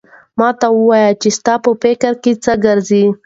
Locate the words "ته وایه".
0.59-1.11